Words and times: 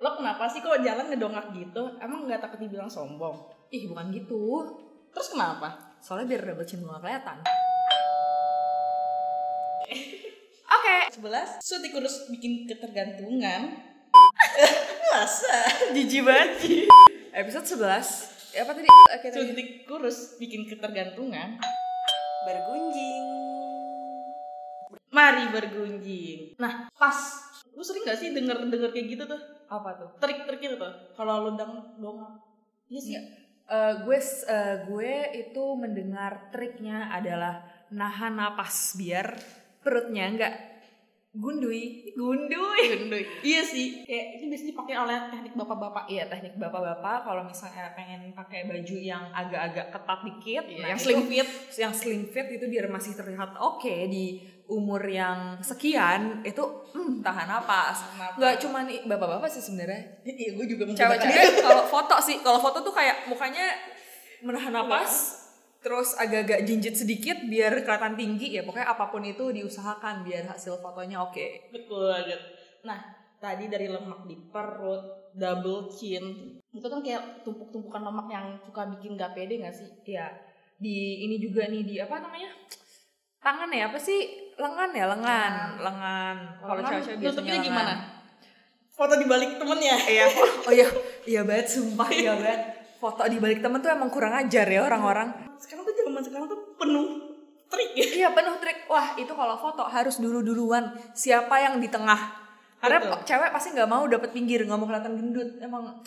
Lo 0.00 0.16
kenapa 0.16 0.48
sih 0.48 0.64
kok 0.64 0.80
jalan 0.80 1.12
ngedongak 1.12 1.52
gitu? 1.52 1.92
Emang 2.00 2.24
nggak 2.24 2.40
takut 2.40 2.56
dibilang 2.56 2.88
sombong? 2.88 3.36
Ih 3.68 3.84
bukan 3.84 4.08
gitu. 4.08 4.64
Terus 5.12 5.36
kenapa? 5.36 5.76
Soalnya 6.00 6.32
biar 6.32 6.42
double 6.48 6.64
chin 6.64 6.80
gak 6.80 7.04
kelihatan. 7.04 7.36
Oke. 10.80 10.96
Sebelas, 11.12 11.60
suntik 11.60 11.92
kurus 11.92 12.32
bikin 12.32 12.64
ketergantungan. 12.64 13.76
Masa? 15.12 15.68
Jijik 15.92 16.24
banget. 16.24 16.80
Episode 17.36 17.84
11. 17.84 18.56
Ya, 18.56 18.64
apa 18.64 18.72
tadi? 18.72 18.88
Oke, 18.88 19.28
tadi. 19.28 19.36
Suntik 19.36 19.84
kurus 19.84 20.40
bikin 20.40 20.64
ketergantungan. 20.64 21.60
Bergunjing. 22.48 23.24
Mari 25.12 25.44
bergunjing. 25.52 26.56
Nah, 26.56 26.88
pas 26.96 27.49
lu 27.80 27.82
sering 27.82 28.04
gak 28.04 28.20
sih 28.20 28.36
denger-denger 28.36 28.92
kayak 28.92 29.08
gitu 29.08 29.24
tuh? 29.24 29.40
Apa 29.66 29.96
tuh? 29.96 30.08
Trik-trik 30.20 30.60
itu 30.60 30.76
tuh. 30.76 30.92
Kalau 31.16 31.48
lu 31.48 31.56
dang 31.56 31.96
dongak. 31.96 32.44
Iya 32.86 33.00
sih. 33.00 33.14
Eh, 33.64 33.92
gue 34.04 34.18
eh, 34.44 34.76
gue 34.84 35.12
itu 35.40 35.64
mendengar 35.74 36.52
triknya 36.52 37.08
adalah 37.08 37.64
nahan 37.88 38.36
napas 38.36 38.92
biar 38.94 39.32
perutnya 39.80 40.28
nggak 40.28 40.54
gundui 41.30 42.10
gundui 42.12 42.82
Gendut. 42.90 43.22
Iya 43.40 43.62
sih. 43.62 44.02
Kayak 44.02 44.26
ini 44.36 44.44
biasanya 44.50 44.70
dipakai 44.74 44.94
oleh 44.98 45.16
teknik 45.30 45.54
bapak-bapak. 45.54 46.04
Iya 46.10 46.26
teknik 46.26 46.58
bapak-bapak 46.58 47.18
kalau 47.22 47.42
misalnya 47.46 47.94
pengen 47.94 48.34
pakai 48.34 48.66
baju 48.66 48.96
yang 48.98 49.30
agak-agak 49.30 49.94
ketat 49.94 50.20
dikit, 50.26 50.64
Iya, 50.66 50.78
nah 50.82 50.88
yang 50.90 50.98
itu- 50.98 51.06
slim 51.06 51.20
fit. 51.24 51.48
yang 51.78 51.92
slim 51.94 52.22
fit 52.26 52.46
itu 52.50 52.66
biar 52.66 52.90
masih 52.90 53.14
terlihat 53.14 53.54
oke 53.56 53.94
di 54.10 54.42
umur 54.70 55.02
yang 55.02 55.58
sekian 55.58 56.46
itu 56.46 56.62
hmm, 56.94 57.20
tahan 57.26 57.50
napas. 57.50 58.06
Napas. 58.14 58.38
Nggak 58.38 58.54
cuma 58.62 58.78
nih 58.86 59.02
bapak-bapak 59.04 59.50
sih 59.50 59.60
sebenarnya. 59.60 60.22
Iya, 60.22 60.54
gue 60.54 60.66
juga 60.70 60.82
Cewek-cewek 60.94 61.66
kalau 61.66 61.84
foto 61.90 62.16
sih, 62.22 62.38
kalau 62.40 62.62
foto 62.62 62.78
tuh 62.86 62.94
kayak 62.94 63.26
mukanya 63.26 63.66
menahan 64.46 64.72
napas, 64.72 65.42
terus 65.82 66.14
agak-agak 66.16 66.64
jinjit 66.64 66.94
sedikit 66.94 67.36
biar 67.50 67.82
kelihatan 67.82 68.14
tinggi 68.14 68.56
ya. 68.56 68.62
Pokoknya 68.62 68.88
apa 68.88 69.10
pun 69.10 69.26
itu 69.26 69.50
diusahakan 69.50 70.22
biar 70.22 70.46
hasil 70.48 70.78
fotonya 70.78 71.18
oke. 71.20 71.74
Betul 71.74 72.08
banget. 72.14 72.40
Nah, 72.86 73.00
tadi 73.42 73.66
dari 73.66 73.90
lemak 73.90 74.24
di 74.28 74.36
perut, 74.48 75.34
double 75.34 75.90
chin, 75.92 76.56
itu 76.70 76.86
kan 76.86 77.00
kayak 77.02 77.42
tumpuk-tumpukan 77.42 78.02
lemak 78.06 78.28
yang 78.30 78.46
suka 78.62 78.86
bikin 78.96 79.18
gak 79.18 79.34
pede 79.34 79.58
gak 79.58 79.74
sih? 79.74 79.90
Iya. 80.06 80.30
Di 80.80 81.26
ini 81.28 81.36
juga 81.42 81.66
nih 81.68 81.82
di 81.84 81.94
apa 82.00 82.22
namanya? 82.22 82.52
Tangan 83.40 83.72
ya 83.72 83.88
apa 83.88 83.96
sih? 83.96 84.49
Lengan 84.60 84.90
ya, 84.92 85.04
lengan, 85.08 85.52
lengan. 85.80 86.36
Kalau 86.60 86.74
Lengan 86.76 86.90
cewek-cewek 86.92 87.16
biasanya 87.16 87.32
nutupnya 87.32 87.54
lengan. 87.56 87.66
gimana? 87.72 87.94
Foto 88.92 89.14
di 89.16 89.26
balik 89.26 89.50
temennya. 89.56 89.96
Iya. 90.04 90.26
Oh 90.68 90.72
iya, 90.76 90.86
iya 91.24 91.40
banget 91.48 91.66
sumpah 91.72 92.08
iya 92.12 92.36
banget. 92.36 92.60
Foto 93.00 93.24
di 93.24 93.40
balik 93.40 93.64
temen 93.64 93.80
tuh 93.80 93.88
emang 93.88 94.12
kurang 94.12 94.36
ajar 94.36 94.68
ya 94.68 94.84
orang-orang. 94.84 95.32
Sekarang 95.56 95.88
tuh 95.88 95.96
zaman 95.96 96.20
sekarang 96.20 96.46
tuh 96.52 96.60
penuh 96.76 97.08
trik 97.72 97.90
ya. 97.96 98.06
Iya 98.20 98.28
penuh 98.36 98.60
trik. 98.60 98.84
Wah 98.92 99.16
itu 99.16 99.32
kalau 99.32 99.56
foto 99.56 99.88
harus 99.88 100.20
dulu-duluan 100.20 100.92
siapa 101.16 101.56
yang 101.56 101.80
di 101.80 101.88
tengah. 101.88 102.36
Karena 102.76 103.00
Betul. 103.00 103.24
cewek 103.24 103.50
pasti 103.56 103.68
nggak 103.72 103.88
mau 103.88 104.04
dapet 104.04 104.36
pinggir, 104.36 104.68
nggak 104.68 104.76
mau 104.76 104.84
kelihatan 104.84 105.16
gendut. 105.16 105.48
Emang 105.64 106.04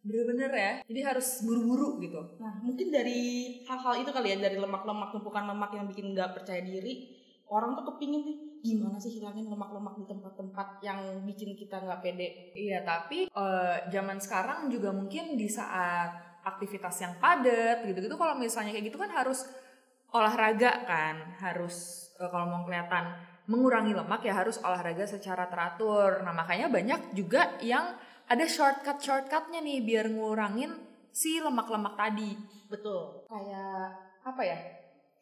bener-bener 0.00 0.50
ya. 0.54 0.72
Jadi 0.86 1.00
harus 1.02 1.44
buru-buru 1.44 2.00
gitu. 2.00 2.20
Nah, 2.40 2.56
mungkin 2.64 2.88
dari 2.88 3.20
hal-hal 3.68 4.00
itu 4.00 4.10
kali 4.14 4.32
ya, 4.32 4.36
dari 4.40 4.56
lemak-lemak, 4.56 5.12
tumpukan 5.12 5.44
lemak 5.44 5.70
yang 5.76 5.84
bikin 5.92 6.16
gak 6.16 6.32
percaya 6.40 6.64
diri, 6.64 7.19
orang 7.50 7.74
tuh 7.74 7.84
kepingin 7.94 8.22
nih, 8.22 8.38
gimana 8.62 8.96
sih 9.02 9.18
hilangin 9.18 9.50
lemak-lemak 9.50 9.98
di 9.98 10.04
tempat-tempat 10.06 10.80
yang 10.86 11.26
bikin 11.26 11.58
kita 11.58 11.82
gak 11.82 12.00
pede. 12.00 12.54
Iya 12.54 12.86
tapi 12.86 13.26
eh, 13.26 13.76
zaman 13.90 14.22
sekarang 14.22 14.70
juga 14.70 14.94
mungkin 14.94 15.34
di 15.34 15.50
saat 15.50 16.42
aktivitas 16.46 16.96
yang 17.04 17.14
padat 17.20 17.84
gitu-gitu 17.84 18.16
kalau 18.16 18.32
misalnya 18.38 18.72
kayak 18.72 18.88
gitu 18.88 18.96
kan 18.96 19.12
harus 19.12 19.44
olahraga 20.14 20.88
kan 20.88 21.36
harus 21.42 22.08
eh, 22.16 22.30
kalau 22.30 22.48
mau 22.48 22.62
kelihatan 22.64 23.12
mengurangi 23.50 23.92
lemak 23.92 24.24
ya 24.24 24.40
harus 24.40 24.56
olahraga 24.62 25.04
secara 25.04 25.50
teratur 25.50 26.24
nah 26.24 26.32
makanya 26.32 26.72
banyak 26.72 27.12
juga 27.12 27.60
yang 27.60 27.92
ada 28.30 28.46
shortcut 28.46 29.02
shortcutnya 29.02 29.60
nih 29.60 29.84
biar 29.84 30.06
ngurangin 30.08 30.72
si 31.12 31.42
lemak-lemak 31.42 31.98
tadi 31.98 32.60
Betul. 32.70 33.26
Kayak, 33.26 33.98
apa 34.22 34.42
ya? 34.46 34.58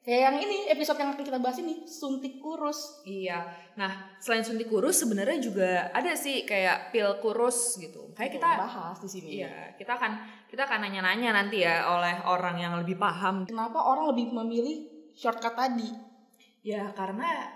Kayak 0.09 0.25
yang 0.25 0.37
ini, 0.41 0.59
episode 0.73 0.97
yang 1.05 1.13
akan 1.13 1.21
kita 1.21 1.37
bahas 1.37 1.61
ini, 1.61 1.85
suntik 1.85 2.41
kurus. 2.41 3.05
Iya. 3.05 3.45
Nah, 3.77 4.17
selain 4.17 4.41
suntik 4.41 4.65
kurus 4.73 5.05
sebenarnya 5.05 5.37
juga 5.37 5.93
ada 5.93 6.17
sih 6.17 6.49
kayak 6.49 6.97
pil 6.97 7.21
kurus 7.21 7.77
gitu. 7.77 8.17
Kayak 8.17 8.41
kita 8.41 8.49
bahas 8.57 8.97
di 9.05 9.09
sini. 9.13 9.45
Iya, 9.45 9.77
kita 9.77 10.01
akan 10.01 10.13
kita 10.49 10.65
akan 10.65 10.89
nanya-nanya 10.89 11.37
nanti 11.37 11.61
ya 11.61 11.93
oleh 11.93 12.25
orang 12.25 12.57
yang 12.57 12.81
lebih 12.81 12.97
paham. 12.97 13.45
Kenapa 13.45 13.85
orang 13.85 14.17
lebih 14.17 14.33
memilih 14.33 14.89
shortcut 15.13 15.53
tadi? 15.53 15.93
Ya 16.65 16.89
karena 16.97 17.53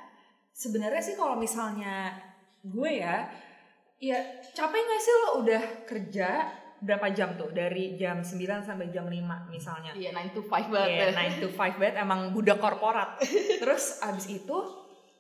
sebenarnya 0.53 1.01
sih 1.01 1.17
kalau 1.17 1.41
misalnya 1.41 2.21
gue 2.61 3.01
ya, 3.01 3.33
ya 3.97 4.21
capek 4.53 4.77
nggak 4.77 5.01
sih 5.01 5.15
lo 5.17 5.29
udah 5.41 5.63
kerja 5.89 6.29
berapa 6.83 7.07
jam 7.15 7.39
tuh 7.39 7.55
dari 7.55 7.95
jam 7.95 8.27
9 8.27 8.67
sampai 8.67 8.91
jam 8.91 9.07
5 9.07 9.15
misalnya. 9.49 9.95
Iya, 9.95 10.11
9 10.11 10.35
to 10.35 10.43
5 10.43 10.51
Iya, 10.51 11.15
banget. 11.15 11.39
9 11.39 11.43
to 11.47 11.49
5 11.55 11.79
banget 11.79 11.97
emang 12.03 12.35
budak 12.35 12.59
korporat. 12.59 13.23
Terus 13.63 14.03
abis 14.03 14.27
itu 14.27 14.59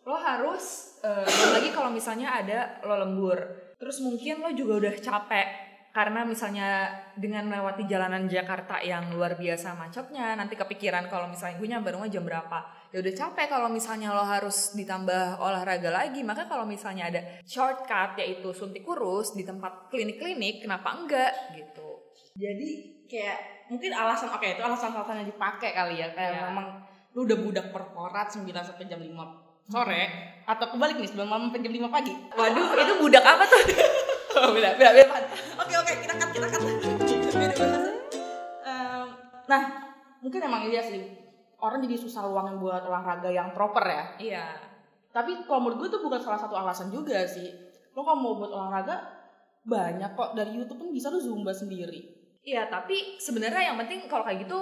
lo 0.03 0.19
harus 0.19 0.99
belum 1.07 1.51
lagi 1.55 1.71
kalau 1.71 1.91
misalnya 1.95 2.35
ada 2.35 2.83
lo 2.83 2.99
lembur. 2.99 3.39
Terus 3.79 4.03
mungkin 4.03 4.43
lo 4.43 4.51
juga 4.51 4.83
udah 4.83 4.95
capek 4.99 5.47
karena 5.93 6.25
misalnya 6.25 6.89
dengan 7.13 7.45
melewati 7.53 7.85
jalanan 7.85 8.25
Jakarta 8.25 8.81
yang 8.81 9.13
luar 9.13 9.37
biasa 9.37 9.77
macetnya, 9.77 10.33
nanti 10.33 10.57
kepikiran 10.57 11.13
kalau 11.13 11.29
misalnya 11.29 11.61
gue 11.61 11.69
nyampe 11.69 11.93
rumah 11.93 12.09
jam 12.09 12.25
berapa. 12.25 12.65
Ya 12.89 13.05
udah 13.05 13.13
capek 13.13 13.47
kalau 13.53 13.69
misalnya 13.69 14.13
lo 14.17 14.25
harus 14.25 14.73
ditambah 14.73 15.37
olahraga 15.37 15.93
lagi. 15.93 16.25
Maka 16.25 16.49
kalau 16.49 16.65
misalnya 16.65 17.13
ada 17.13 17.21
shortcut 17.45 18.17
yaitu 18.17 18.57
suntik 18.57 18.83
kurus 18.83 19.37
di 19.37 19.45
tempat 19.45 19.93
klinik-klinik, 19.93 20.65
kenapa 20.65 20.97
enggak 20.97 21.33
gitu. 21.53 22.09
Jadi 22.33 22.69
kayak 23.05 23.69
mungkin 23.69 23.93
alasan 23.93 24.33
oke 24.33 24.49
itu 24.49 24.61
alasan-alasan 24.65 25.21
yang 25.25 25.29
dipakai 25.29 25.77
kali 25.77 26.01
ya 26.01 26.09
kayak 26.17 26.33
Iya. 26.33 26.43
memang 26.49 26.67
lu 27.13 27.29
udah 27.29 27.39
budak 27.41 27.67
korporat 27.69 28.33
9 28.33 28.49
sampai 28.65 28.89
jam 28.89 28.97
5 28.97 29.13
sore 29.69 30.03
atau 30.45 30.67
kebalik 30.73 30.97
nih 30.97 31.09
9 31.13 31.29
malam 31.29 31.53
sampai 31.53 31.61
jam 31.61 31.73
5 31.77 31.89
pagi. 31.93 32.13
Waduh, 32.33 32.67
itu 32.81 32.95
budak 32.99 33.25
apa 33.25 33.45
tuh? 33.45 33.63
Oh, 34.33 34.49
beda, 34.57 34.81
beda, 34.81 34.91
beda. 34.97 35.02
Nah, 39.53 39.63
mungkin 40.19 40.41
emang 40.41 40.65
iya 40.65 40.81
sih. 40.81 41.05
Orang 41.57 41.79
jadi 41.79 41.95
susah 41.95 42.25
uang 42.25 42.47
yang 42.47 42.59
buat 42.59 42.83
olahraga 42.83 43.29
yang 43.29 43.53
proper 43.53 43.85
ya. 43.85 44.05
Iya. 44.19 44.47
Tapi 45.13 45.45
kalau 45.45 45.61
menurut 45.63 45.79
gue 45.79 45.89
itu 45.91 46.01
bukan 46.01 46.19
salah 46.19 46.41
satu 46.41 46.57
alasan 46.57 46.89
juga 46.89 47.21
sih. 47.23 47.47
Lo 47.93 48.01
kalau 48.01 48.17
mau 48.17 48.35
buat 48.35 48.51
olahraga, 48.51 48.97
banyak 49.63 50.11
kok. 50.11 50.33
Dari 50.33 50.57
Youtube 50.57 50.81
pun 50.81 50.89
bisa 50.89 51.07
lo 51.07 51.21
zumba 51.21 51.53
sendiri. 51.53 52.01
Iya, 52.43 52.67
tapi 52.67 53.21
sebenarnya 53.21 53.71
yang 53.71 53.79
penting 53.79 54.09
kalau 54.09 54.25
kayak 54.25 54.43
gitu 54.43 54.59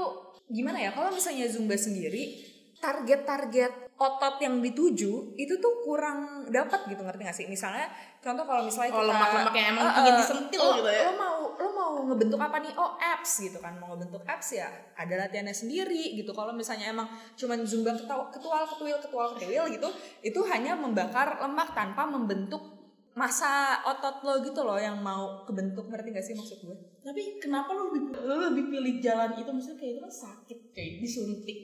gimana 0.46 0.76
ya? 0.76 0.90
Kalau 0.90 1.08
misalnya 1.08 1.48
Zumba 1.48 1.72
sendiri 1.72 2.36
target-target 2.76 3.92
otot 3.94 4.36
yang 4.36 4.58
dituju 4.58 5.12
itu 5.34 5.54
tuh 5.56 5.72
kurang 5.80 6.44
dapat 6.46 6.84
gitu 6.86 7.00
ngerti 7.00 7.22
gak 7.22 7.32
sih? 7.34 7.46
Misalnya 7.46 7.88
contoh 8.18 8.44
kalau 8.44 8.64
misalnya 8.64 8.90
Oh, 8.90 9.00
kita- 9.00 9.08
lemak-lemak 9.08 9.54
yang 9.54 9.68
emang 9.72 9.84
Eh, 9.86 9.96
ingin 9.96 10.14
disentil 10.18 10.60
lo, 10.60 10.72
gitu 10.76 10.90
ya. 10.90 11.00
Lo 11.06 11.12
mau 11.14 11.36
lo 11.54 11.68
mau 12.00 12.16
ngebentuk 12.16 12.40
apa 12.40 12.56
nih? 12.64 12.72
Oh, 12.80 12.96
abs 12.96 13.44
gitu 13.44 13.60
kan. 13.60 13.76
Mau 13.76 13.92
ngebentuk 13.92 14.24
abs 14.24 14.56
ya 14.56 14.72
ada 14.96 15.14
latihannya 15.20 15.52
sendiri 15.52 16.16
gitu. 16.16 16.32
Kalau 16.32 16.56
misalnya 16.56 16.88
emang 16.88 17.04
cuman 17.36 17.60
Zumba 17.68 17.92
ketua- 17.92 18.32
ketual 18.32 18.64
ketuil 18.64 18.96
ketual 19.04 19.28
ketuil 19.36 19.64
gitu, 19.68 19.88
itu 20.24 20.41
hanya 20.48 20.72
membakar 20.72 21.36
lemak 21.44 21.76
tanpa 21.76 22.08
membentuk 22.08 22.80
masa 23.12 23.84
otot 23.84 24.24
lo 24.24 24.41
gitu 24.41 24.64
loh 24.64 24.80
yang 24.80 24.97
mau 25.02 25.44
kebentuk 25.44 25.92
ngerti 25.92 26.08
gak 26.16 26.24
sih 26.24 26.32
maksud 26.32 26.64
gue? 26.64 26.76
Tapi 27.04 27.36
kenapa 27.36 27.76
lo 27.76 27.92
lebih, 27.92 28.16
lo 28.16 28.34
lebih 28.48 28.72
pilih 28.72 28.96
jalan 29.04 29.36
itu? 29.36 29.50
Maksudnya 29.53 29.76
kayak 29.76 29.92
itu 29.92 30.00
kan 30.00 30.14
sakit, 30.24 30.58
kayak 30.72 30.92
disuntik. 31.04 31.58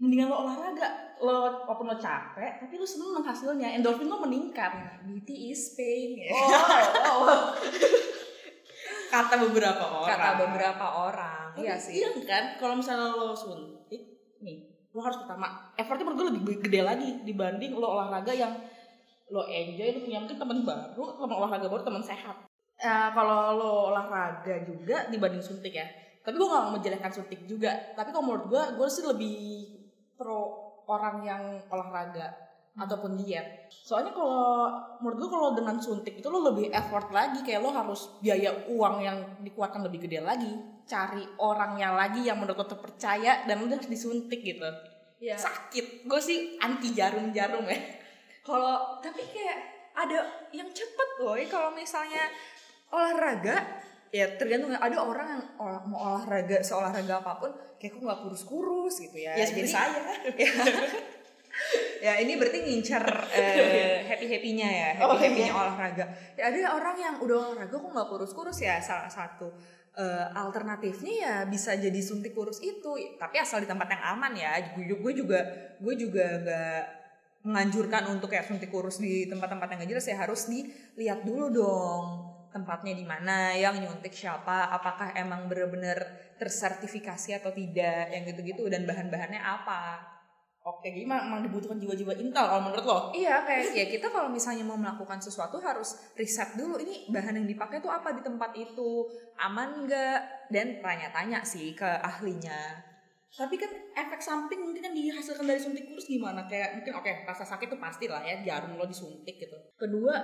Mendingan 0.00 0.32
lo 0.32 0.48
olahraga. 0.48 0.88
Lo 1.18 1.66
walaupun 1.66 1.92
lo 1.92 1.98
capek, 1.98 2.62
tapi 2.62 2.78
lo 2.78 2.86
seneng 2.86 3.20
hasilnya. 3.20 3.74
Endorfin 3.76 4.06
lo 4.06 4.22
meningkat. 4.22 5.02
Beauty 5.02 5.50
is 5.52 5.74
pain 5.74 6.14
ya. 6.14 6.30
Oh, 6.32 7.26
oh. 7.26 7.42
Kata 9.08 9.34
beberapa 9.40 9.84
orang. 9.84 10.10
Kata 10.12 10.30
beberapa 10.36 10.86
orang. 11.08 11.44
Tapi 11.56 11.64
Iya 11.64 11.74
sih. 11.80 11.94
Iya 11.98 12.10
kan, 12.28 12.44
kalau 12.60 12.74
misalnya 12.78 13.16
lo 13.16 13.32
suntik, 13.32 14.02
nih, 14.44 14.56
lo 14.92 15.00
harus 15.00 15.18
pertama, 15.24 15.72
effortnya 15.74 16.04
menurut 16.06 16.18
gue 16.20 16.26
lebih 16.36 16.56
gede 16.68 16.80
lagi 16.84 17.08
dibanding 17.24 17.74
lo 17.74 17.98
olahraga 17.98 18.30
yang 18.30 18.52
lo 19.28 19.44
enjoy, 19.48 19.88
lo 19.96 20.00
punya 20.04 20.18
mungkin 20.22 20.38
teman 20.38 20.58
baru, 20.62 21.04
teman 21.18 21.32
olahraga 21.34 21.66
baru, 21.66 21.82
teman 21.84 22.04
sehat. 22.04 22.36
Eh, 22.78 23.08
kalau 23.10 23.58
lo 23.58 23.72
olahraga 23.90 24.62
juga 24.62 25.10
dibanding 25.10 25.42
suntik 25.42 25.74
ya. 25.74 25.88
Tapi 26.22 26.36
gue 26.36 26.44
gak 26.44 26.76
menjelekkan 26.76 27.12
suntik 27.12 27.40
juga. 27.48 27.72
Tapi 27.96 28.12
kalau 28.12 28.24
menurut 28.28 28.46
gue, 28.52 28.62
gue 28.76 28.88
sih 28.92 29.04
lebih 29.08 29.36
pro 30.14 30.68
orang 30.88 31.24
yang 31.24 31.42
olahraga 31.68 32.47
ataupun 32.76 33.16
diet. 33.16 33.70
Soalnya 33.70 34.12
kalau 34.12 34.68
menurut 35.00 35.16
gue 35.24 35.30
kalau 35.30 35.48
dengan 35.56 35.76
suntik 35.80 36.20
itu 36.20 36.28
lo 36.28 36.52
lebih 36.52 36.68
effort 36.74 37.08
lagi 37.08 37.40
kayak 37.40 37.64
lo 37.64 37.72
harus 37.72 38.20
biaya 38.20 38.68
uang 38.68 38.96
yang 39.02 39.18
dikuatkan 39.40 39.80
lebih 39.86 40.04
gede 40.04 40.20
lagi, 40.20 40.52
cari 40.84 41.24
orangnya 41.40 41.96
lagi 41.96 42.26
yang 42.26 42.36
menurut 42.38 42.60
lo 42.60 42.66
terpercaya 42.68 43.48
dan 43.48 43.62
lo 43.62 43.66
harus 43.70 43.88
disuntik 43.88 44.44
gitu. 44.44 44.68
Iya. 45.18 45.34
Sakit. 45.34 46.06
Gue 46.06 46.20
sih 46.22 46.58
anti 46.62 46.94
jarum-jarum 46.94 47.66
ya. 47.66 47.78
Kalau 48.46 49.00
tapi 49.02 49.24
kayak 49.28 49.58
ada 49.98 50.18
yang 50.54 50.70
cepet 50.70 51.08
loh 51.18 51.34
kalau 51.50 51.74
misalnya 51.74 52.30
olahraga 52.94 53.82
ya 54.08 54.24
tergantung 54.38 54.72
ada 54.72 54.96
orang 55.04 55.28
yang 55.36 55.44
olah, 55.60 55.82
mau 55.84 55.98
olahraga 56.00 56.64
seolahraga 56.64 57.20
apa 57.20 57.32
pun 57.36 57.50
kayak 57.76 57.98
kok 57.98 58.02
nggak 58.06 58.20
kurus-kurus 58.24 58.94
gitu 59.04 59.18
ya. 59.20 59.36
Ya 59.36 59.44
seperti 59.44 59.68
saya. 59.74 60.00
ya, 60.40 60.52
ya 61.98 62.14
ini 62.22 62.38
berarti 62.38 62.58
ngincer 62.62 63.04
uh, 63.38 63.96
happy 64.06 64.26
happynya 64.30 64.68
ya 64.68 64.88
happy 64.94 65.04
Oh, 65.04 65.18
happynya. 65.18 65.48
iya. 65.50 65.54
olahraga. 65.54 66.04
Ya 66.38 66.42
ada 66.50 66.60
orang 66.78 66.96
yang 66.96 67.14
udah 67.18 67.36
olahraga 67.52 67.74
kok 67.74 67.90
nggak 67.90 68.08
kurus 68.08 68.32
kurus 68.32 68.58
ya 68.62 68.78
salah 68.78 69.10
satu 69.10 69.50
eh, 69.98 70.26
alternatifnya 70.30 71.12
ya 71.18 71.34
bisa 71.50 71.74
jadi 71.74 71.98
suntik 71.98 72.32
kurus 72.32 72.62
itu. 72.62 72.94
Tapi 73.18 73.36
asal 73.42 73.62
di 73.62 73.68
tempat 73.68 73.90
yang 73.90 74.02
aman 74.14 74.32
ya 74.38 74.54
gue 74.78 74.94
gue 74.94 75.12
juga 75.12 75.40
gue 75.82 75.94
juga 75.98 76.24
nggak 76.44 76.82
menganjurkan 77.38 78.10
untuk 78.10 78.28
kayak 78.34 78.46
suntik 78.50 78.68
kurus 78.68 78.98
di 78.98 79.30
tempat-tempat 79.30 79.66
yang 79.70 79.78
gak 79.86 79.90
jelas 79.94 80.06
ya 80.10 80.16
harus 80.18 80.50
dilihat 80.50 81.22
dulu 81.22 81.46
dong 81.54 82.04
tempatnya 82.50 82.98
di 82.98 83.06
mana 83.06 83.54
yang 83.54 83.78
nyuntik 83.78 84.10
siapa 84.10 84.74
apakah 84.74 85.14
emang 85.14 85.46
bener-bener 85.46 86.02
tersertifikasi 86.40 87.38
atau 87.38 87.54
tidak 87.54 88.10
yang 88.10 88.22
gitu-gitu 88.26 88.66
dan 88.66 88.82
bahan-bahannya 88.88 89.38
apa 89.38 90.00
Oke, 90.68 90.92
jadi 90.92 91.08
emang 91.08 91.40
dibutuhkan 91.40 91.80
jiwa-jiwa 91.80 92.12
intel 92.20 92.44
kalau 92.44 92.68
menurut 92.68 92.84
lo? 92.84 92.98
Iya 93.16 93.40
kayak 93.40 93.72
ya 93.72 93.86
kita 93.88 94.12
kalau 94.12 94.28
misalnya 94.28 94.68
mau 94.68 94.76
melakukan 94.76 95.16
sesuatu 95.16 95.56
harus 95.64 95.96
riset 96.12 96.60
dulu 96.60 96.76
ini 96.76 97.08
bahan 97.08 97.40
yang 97.40 97.48
dipakai 97.48 97.80
tuh 97.80 97.88
apa 97.88 98.12
di 98.12 98.20
tempat 98.20 98.52
itu 98.52 99.08
aman 99.40 99.88
nggak 99.88 100.20
dan 100.52 100.76
tanya-tanya 100.84 101.40
sih 101.40 101.72
ke 101.72 101.88
ahlinya. 101.88 102.84
Tapi 103.32 103.56
kan 103.56 103.72
efek 103.96 104.20
samping 104.20 104.60
mungkin 104.60 104.84
kan 104.84 104.92
dihasilkan 104.92 105.48
dari 105.48 105.56
suntik 105.56 105.88
kurus 105.88 106.04
gimana? 106.04 106.44
Kayak 106.44 106.80
mungkin 106.80 106.92
oke 107.00 107.12
rasa 107.24 107.48
sakit 107.48 107.72
tuh 107.72 107.80
pasti 107.80 108.04
lah 108.04 108.20
ya 108.20 108.44
jarum 108.44 108.76
lo 108.76 108.84
disuntik 108.84 109.40
gitu. 109.40 109.56
Kedua 109.80 110.20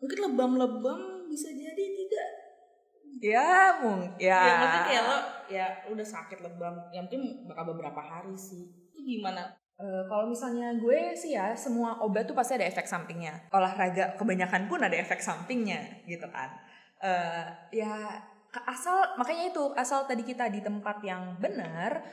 mungkin 0.00 0.18
lebam-lebam 0.32 1.28
bisa 1.28 1.52
jadi 1.52 1.84
tidak. 1.92 2.28
Ya 3.20 3.76
mungkin 3.84 4.16
ya. 4.16 4.40
Ya, 4.40 4.54
maksudnya 4.56 4.84
kayak 4.88 5.02
lo 5.04 5.18
ya 5.52 5.66
udah 5.92 6.06
sakit 6.08 6.38
lebam. 6.40 6.74
Yang 6.88 7.04
penting 7.12 7.24
bakal 7.44 7.64
beberapa 7.76 8.00
hari 8.00 8.32
sih. 8.32 8.81
Gimana? 9.02 9.62
Eh, 9.82 10.02
kalau 10.06 10.30
misalnya 10.30 10.78
gue 10.78 11.16
sih 11.18 11.34
ya 11.34 11.58
semua 11.58 11.98
obat 12.06 12.30
tuh 12.30 12.38
pasti 12.38 12.54
ada 12.54 12.70
efek 12.70 12.86
sampingnya. 12.86 13.50
Olahraga 13.50 14.14
kebanyakan 14.14 14.70
pun 14.70 14.78
ada 14.78 14.94
efek 14.94 15.18
sampingnya 15.18 16.06
gitu 16.06 16.30
kan. 16.30 16.54
Eh, 17.02 17.46
ya 17.82 18.22
asal 18.68 19.18
makanya 19.18 19.50
itu 19.50 19.64
asal 19.74 20.06
tadi 20.06 20.22
kita 20.22 20.46
di 20.52 20.62
tempat 20.62 21.02
yang 21.02 21.34
benar 21.42 22.04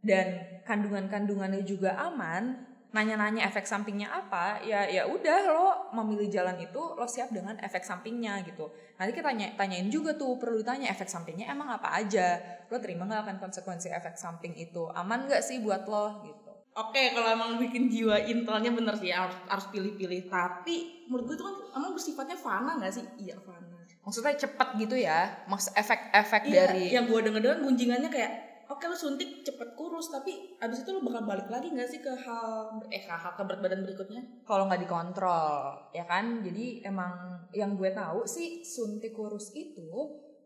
dan 0.00 0.56
kandungan-kandungannya 0.64 1.68
juga 1.68 2.00
aman. 2.00 2.71
Nanya-nanya 2.92 3.48
efek 3.48 3.64
sampingnya 3.64 4.12
apa, 4.12 4.60
ya 4.60 4.84
ya 4.84 5.08
udah 5.08 5.38
lo 5.48 5.68
memilih 5.96 6.28
jalan 6.28 6.60
itu 6.60 6.76
lo 6.76 7.08
siap 7.08 7.32
dengan 7.32 7.56
efek 7.64 7.80
sampingnya 7.80 8.44
gitu. 8.44 8.68
Nanti 9.00 9.16
kita 9.16 9.32
tanya, 9.32 9.48
tanyain 9.56 9.88
juga 9.88 10.12
tuh 10.12 10.36
perlu 10.36 10.60
ditanya 10.60 10.92
efek 10.92 11.08
sampingnya 11.08 11.48
emang 11.48 11.72
apa 11.72 11.88
aja. 11.88 12.36
Lo 12.68 12.76
terima 12.76 13.08
nggak 13.08 13.24
akan 13.24 13.36
konsekuensi 13.40 13.88
efek 13.88 14.20
samping 14.20 14.52
itu? 14.60 14.92
Aman 14.92 15.24
nggak 15.24 15.40
sih 15.40 15.64
buat 15.64 15.88
lo 15.88 16.20
gitu. 16.28 16.52
Oke, 16.72 17.12
kalau 17.12 17.28
emang 17.32 17.60
bikin 17.60 17.88
jiwa 17.88 18.16
intelnya 18.28 18.72
bener 18.72 18.96
sih 18.96 19.12
harus 19.12 19.36
harus 19.48 19.66
pilih-pilih. 19.72 20.28
Tapi 20.28 21.08
menurut 21.08 21.32
gue 21.32 21.36
itu 21.36 21.44
kan 21.44 21.56
emang 21.80 21.92
bersifatnya 21.96 22.36
fana 22.36 22.76
nggak 22.76 22.92
sih? 22.92 23.04
Iya 23.24 23.36
fana. 23.40 23.72
maksudnya 24.02 24.34
cepet 24.34 24.68
gitu 24.82 24.98
ya 24.98 25.46
maksud 25.46 25.78
efek-efek 25.78 26.50
Iya, 26.50 26.66
dari 26.66 26.90
yang 26.90 27.06
gue 27.06 27.22
denger-denger 27.22 27.62
gunjingannya 27.62 28.10
kayak 28.10 28.32
oke 28.82 28.90
lo 28.90 28.98
suntik 28.98 29.46
cepet 29.46 29.78
kurus 29.78 30.10
tapi 30.10 30.58
abis 30.58 30.82
itu 30.82 30.90
lo 30.90 31.06
bakal 31.06 31.22
balik 31.22 31.46
lagi 31.46 31.70
nggak 31.70 31.86
sih 31.86 32.02
ke 32.02 32.10
hal 32.10 32.82
eh 32.90 33.06
ke 33.06 33.14
hal 33.14 33.38
ke 33.38 33.46
badan 33.46 33.86
berikutnya? 33.86 34.42
kalau 34.42 34.66
nggak 34.66 34.82
dikontrol 34.82 35.78
ya 35.94 36.02
kan? 36.02 36.42
Jadi 36.42 36.82
emang 36.82 37.46
yang 37.54 37.78
gue 37.78 37.94
tahu 37.94 38.26
sih 38.26 38.66
suntik 38.66 39.14
kurus 39.14 39.54
itu 39.54 39.86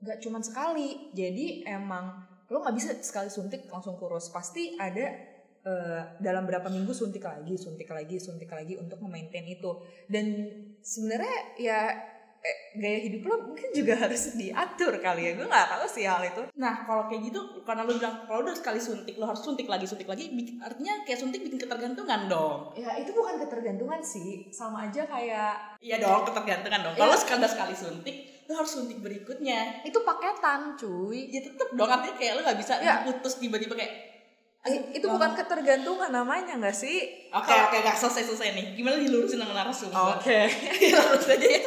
nggak 0.04 0.20
cuman 0.20 0.44
sekali. 0.44 1.16
Jadi 1.16 1.64
emang 1.64 2.28
lo 2.52 2.60
nggak 2.60 2.76
bisa 2.76 2.92
sekali 3.00 3.32
suntik 3.32 3.72
langsung 3.72 3.96
kurus. 3.96 4.28
Pasti 4.28 4.76
ada 4.76 5.16
eh, 5.64 6.02
dalam 6.20 6.44
berapa 6.44 6.68
minggu 6.68 6.92
suntik 6.92 7.24
lagi 7.24 7.56
suntik 7.56 7.88
lagi 7.88 8.20
suntik 8.20 8.52
lagi 8.52 8.76
untuk 8.76 9.00
memaintain 9.00 9.48
itu. 9.48 9.80
Dan 10.12 10.44
sebenarnya 10.84 11.36
ya 11.56 11.80
gaya 12.74 12.98
hidup 13.00 13.22
lo 13.24 13.34
mungkin 13.44 13.68
juga 13.70 13.94
harus 14.02 14.34
diatur 14.34 14.92
kali 14.96 15.22
ya 15.22 15.32
gue 15.32 15.44
nggak 15.44 15.66
tahu 15.68 15.84
sih 15.86 16.04
hal 16.04 16.20
itu 16.20 16.42
Nah 16.54 16.82
kalau 16.82 17.06
kayak 17.06 17.22
gitu 17.24 17.38
karena 17.62 17.82
lo 17.82 17.92
bilang 17.92 18.24
kalau 18.24 18.40
udah 18.42 18.52
sekali 18.52 18.76
suntik 18.76 19.14
lo 19.14 19.24
harus 19.24 19.40
suntik 19.40 19.64
lagi 19.64 19.84
suntik 19.84 20.04
lagi 20.04 20.28
artinya 20.58 21.02
kayak 21.02 21.18
suntik 21.18 21.40
bikin 21.40 21.58
ketergantungan 21.58 22.26
dong. 22.26 22.72
ya 22.74 22.96
itu 22.96 23.10
bukan 23.10 23.38
ketergantungan 23.38 23.98
sih 23.98 24.48
sama 24.50 24.86
aja 24.86 25.04
kayak 25.04 25.78
Iya 25.78 25.96
dong 25.98 26.24
ketergantungan 26.24 26.80
dong. 26.82 26.94
Kalau 26.94 27.14
sekali 27.14 27.38
udah 27.38 27.50
sekali 27.50 27.74
suntik 27.74 28.16
lo 28.44 28.52
harus 28.54 28.72
suntik 28.72 28.98
berikutnya. 28.98 29.82
itu 29.82 29.98
paketan 30.00 30.76
cuy 30.76 31.28
Ya 31.28 31.40
tetep 31.40 31.68
dong 31.72 31.86
artinya 31.86 32.14
kayak 32.14 32.32
lo 32.32 32.40
nggak 32.42 32.58
bisa 32.58 32.78
Ya. 32.78 33.02
putus 33.02 33.36
tiba-tiba 33.36 33.72
kayak 33.72 33.94
Eh, 34.66 34.98
itu 34.98 35.06
bukan 35.06 35.30
ketergantungan 35.32 36.10
namanya 36.10 36.58
nggak 36.58 36.74
sih 36.74 37.30
Oke 37.30 37.54
oke 37.54 37.76
gak 37.80 37.94
selesai 37.94 38.26
selesai 38.26 38.50
nih. 38.50 38.66
Gimana 38.74 38.98
dilurusin 38.98 39.38
sama 39.38 39.54
narasumber? 39.54 40.18
oke 40.18 40.38
Lurus 40.90 41.26
aja 41.28 41.46
ya. 41.48 41.62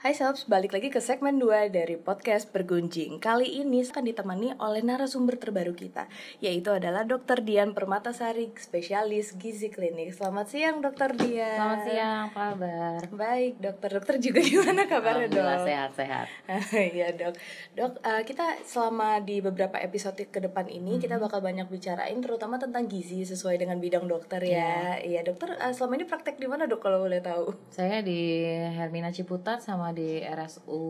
Hai 0.00 0.16
Sobs, 0.16 0.48
balik 0.48 0.72
lagi 0.72 0.88
ke 0.88 0.96
segmen 0.96 1.36
2 1.36 1.68
dari 1.68 2.00
podcast 2.00 2.48
Bergunjing 2.56 3.20
Kali 3.20 3.60
ini 3.60 3.84
akan 3.84 4.08
ditemani 4.08 4.56
oleh 4.56 4.80
narasumber 4.80 5.36
terbaru 5.36 5.76
kita 5.76 6.08
Yaitu 6.40 6.72
adalah 6.72 7.04
Dr. 7.04 7.44
Dian 7.44 7.76
Permatasari, 7.76 8.48
spesialis 8.56 9.36
gizi 9.36 9.68
klinik 9.68 10.16
Selamat 10.16 10.48
siang 10.48 10.80
Dr. 10.80 11.20
Dian 11.20 11.52
Selamat 11.52 11.80
siang, 11.84 12.20
apa 12.32 12.40
kabar? 12.56 13.00
Baik 13.12 13.60
dokter, 13.60 13.88
dokter 14.00 14.14
juga 14.24 14.40
gimana 14.40 14.88
kabarnya 14.88 15.28
dok? 15.28 15.68
sehat-sehat. 15.68 16.26
Iya 16.96 17.12
dok, 17.12 17.36
dok 17.76 17.92
eh, 18.00 18.22
kita 18.24 18.56
selama 18.64 19.20
di 19.20 19.44
beberapa 19.44 19.76
episode 19.76 20.16
ke 20.16 20.40
depan 20.40 20.64
ini 20.64 20.96
Mm-hmm. 20.96 21.04
kita 21.04 21.20
bakal 21.20 21.44
banyak 21.44 21.68
bicarain 21.68 22.16
terutama 22.24 22.56
tentang 22.56 22.88
gizi 22.88 23.28
sesuai 23.28 23.60
dengan 23.60 23.76
bidang 23.76 24.08
dokter 24.08 24.40
ya 24.48 24.96
Iya 24.96 25.28
dokter, 25.28 25.60
eh, 25.60 25.76
selama 25.76 26.00
ini 26.00 26.08
praktek 26.08 26.40
di 26.40 26.48
mana 26.48 26.64
dok 26.64 26.80
kalau 26.80 27.04
boleh 27.04 27.20
tahu? 27.20 27.52
Saya 27.68 28.00
di 28.00 28.48
Hermina 28.72 29.12
Ciputat 29.12 29.60
sama 29.60 29.89
di 29.90 30.22
RSU 30.22 30.80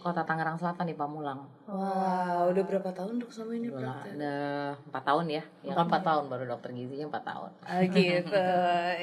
Kota 0.00 0.22
Tangerang 0.22 0.56
Selatan 0.56 0.86
di 0.86 0.94
Pamulang. 0.94 1.46
Wow, 1.68 2.48
udah 2.48 2.64
berapa 2.64 2.90
tahun 2.96 3.20
dok 3.20 3.28
selama 3.28 3.52
ini 3.60 3.68
Udah, 3.68 4.00
praktek? 4.00 4.12
udah 4.16 4.40
4 4.88 5.08
tahun 5.08 5.24
ya. 5.28 5.42
Ya 5.60 5.72
kan 5.76 5.84
4 5.84 6.00
tahun 6.00 6.24
baru 6.32 6.44
dokter 6.48 6.70
gizinya 6.72 7.06
4 7.12 7.28
tahun. 7.28 7.50
Ah, 7.60 7.80
gitu, 7.84 8.44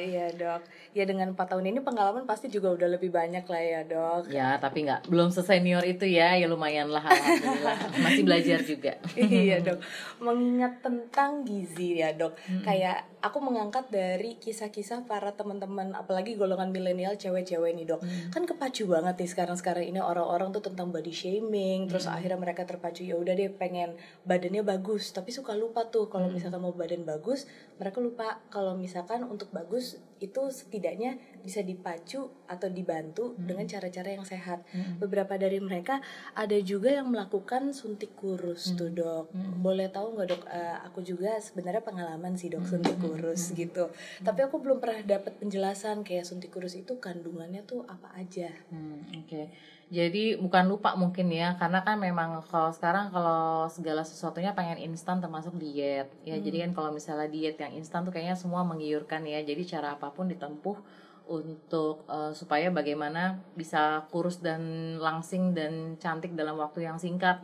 iya 0.02 0.26
dok. 0.34 0.62
Ya 0.98 1.04
dengan 1.06 1.28
4 1.38 1.46
tahun 1.46 1.66
ini 1.70 1.80
pengalaman 1.86 2.26
pasti 2.26 2.50
juga 2.50 2.74
udah 2.74 2.90
lebih 2.98 3.14
banyak 3.14 3.46
lah 3.46 3.62
ya 3.62 3.82
dok. 3.86 4.22
Ya, 4.34 4.58
tapi 4.58 4.88
nggak 4.90 5.06
belum 5.12 5.30
sesenior 5.30 5.86
itu 5.86 6.10
ya. 6.10 6.34
Ya 6.34 6.50
lumayan 6.50 6.90
lah 6.90 7.06
alhamdulillah. 7.06 7.78
Masih 8.06 8.24
belajar 8.26 8.60
juga. 8.66 8.98
iya 9.14 9.62
dok. 9.62 9.78
Mengingat 10.18 10.82
tentang 10.82 11.46
gizi 11.46 12.02
ya 12.02 12.18
dok. 12.18 12.34
Kayak 12.66 13.06
aku 13.22 13.42
mengangkat 13.42 13.90
dari 13.90 14.38
kisah-kisah 14.38 15.06
para 15.06 15.34
teman-teman, 15.34 15.94
apalagi 15.94 16.34
golongan 16.34 16.74
milenial 16.74 17.14
cewek-cewek 17.14 17.78
nih 17.78 17.86
dok. 17.90 18.02
Kan 18.34 18.50
kepacu 18.50 18.90
banget 18.90 19.25
nih 19.26 19.34
sekarang-sekarang 19.34 19.90
ini 19.90 19.98
orang-orang 19.98 20.54
tuh 20.54 20.62
tentang 20.62 20.94
body 20.94 21.10
shaming. 21.10 21.90
Terus 21.90 22.06
akhirnya 22.06 22.38
mereka 22.38 22.62
terpacu 22.62 23.02
ya 23.02 23.18
udah 23.18 23.34
deh 23.34 23.50
pengen 23.50 23.98
badannya 24.22 24.62
bagus, 24.62 25.10
tapi 25.10 25.34
suka 25.34 25.58
lupa 25.58 25.90
tuh 25.90 26.06
kalau 26.14 26.30
misalkan 26.30 26.62
mau 26.62 26.70
badan 26.78 27.02
bagus, 27.02 27.50
mereka 27.82 27.98
lupa 27.98 28.38
kalau 28.54 28.78
misalkan 28.78 29.26
untuk 29.26 29.50
bagus 29.50 29.98
itu 30.24 30.48
setidaknya 30.48 31.20
bisa 31.44 31.60
dipacu 31.60 32.32
atau 32.48 32.68
dibantu 32.72 33.36
dengan 33.36 33.68
cara-cara 33.68 34.16
yang 34.16 34.24
sehat. 34.24 34.64
Beberapa 34.98 35.36
dari 35.36 35.60
mereka 35.60 36.00
ada 36.32 36.56
juga 36.64 36.96
yang 36.96 37.12
melakukan 37.12 37.76
suntik 37.76 38.16
kurus 38.16 38.74
tuh 38.80 38.90
dok. 38.90 39.30
Boleh 39.60 39.92
tahu 39.92 40.16
nggak 40.16 40.28
dok? 40.32 40.44
Eh, 40.48 40.78
aku 40.88 41.04
juga 41.04 41.38
sebenarnya 41.44 41.84
pengalaman 41.84 42.40
sih 42.40 42.48
dok 42.48 42.64
suntik 42.64 42.96
kurus 42.98 43.52
gitu. 43.54 43.92
Tapi 44.24 44.40
aku 44.48 44.64
belum 44.64 44.80
pernah 44.80 45.04
dapat 45.04 45.36
penjelasan 45.38 46.08
kayak 46.08 46.24
suntik 46.24 46.50
kurus 46.50 46.80
itu 46.80 46.96
kandungannya 46.98 47.68
tuh 47.68 47.84
apa 47.86 48.16
aja. 48.16 48.50
Hmm, 48.72 49.04
oke. 49.20 49.52
Jadi 49.94 50.34
bukan 50.42 50.66
lupa 50.66 50.98
mungkin 50.98 51.30
ya, 51.30 51.54
karena 51.62 51.86
kan 51.86 52.02
memang 52.02 52.42
kalau 52.50 52.74
sekarang 52.74 53.14
kalau 53.14 53.70
segala 53.70 54.02
sesuatunya 54.02 54.58
pengen 54.58 54.82
instan 54.82 55.22
termasuk 55.22 55.54
diet. 55.62 56.10
Ya, 56.26 56.42
jadi 56.42 56.66
kan 56.66 56.72
kalau 56.74 56.90
misalnya 56.90 57.30
diet 57.30 57.62
yang 57.62 57.70
instan 57.78 58.02
tuh 58.02 58.10
kayaknya 58.10 58.34
semua 58.34 58.66
menggiurkan 58.66 59.22
ya. 59.30 59.46
Jadi 59.46 59.62
cara 59.70 59.94
apa 59.94 60.10
pun 60.10 60.26
ditempuh 60.26 61.06
untuk 61.26 62.06
uh, 62.06 62.30
supaya 62.38 62.70
bagaimana 62.70 63.42
bisa 63.58 64.06
kurus 64.14 64.46
dan 64.46 64.96
langsing 65.02 65.58
dan 65.58 65.98
cantik 65.98 66.38
dalam 66.38 66.54
waktu 66.58 66.86
yang 66.86 67.02
singkat 67.02 67.42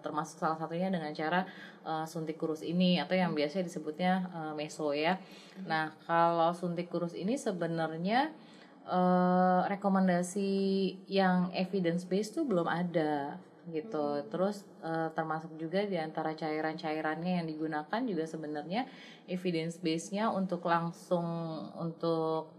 termasuk 0.00 0.40
salah 0.40 0.56
satunya 0.56 0.88
dengan 0.88 1.12
cara 1.12 1.44
uh, 1.84 2.08
suntik 2.08 2.40
kurus 2.40 2.64
ini 2.64 2.96
atau 2.96 3.12
yang 3.12 3.36
biasa 3.36 3.60
disebutnya 3.60 4.32
uh, 4.32 4.52
meso 4.56 4.96
ya. 4.96 5.20
Nah, 5.68 5.92
kalau 6.08 6.56
suntik 6.56 6.88
kurus 6.88 7.12
ini 7.12 7.36
sebenarnya 7.36 8.32
uh, 8.88 9.68
rekomendasi 9.68 10.50
yang 11.06 11.52
evidence 11.52 12.08
based 12.08 12.34
tuh 12.34 12.48
belum 12.48 12.66
ada 12.66 13.36
gitu. 13.68 14.24
Terus 14.32 14.64
uh, 14.80 15.12
termasuk 15.12 15.52
juga 15.60 15.84
di 15.84 16.00
antara 16.00 16.32
cairan-cairannya 16.32 17.44
yang 17.44 17.46
digunakan 17.46 18.00
juga 18.08 18.24
sebenarnya 18.24 18.88
evidence 19.28 19.76
base-nya 19.78 20.32
untuk 20.32 20.64
langsung 20.64 21.24
untuk 21.76 22.57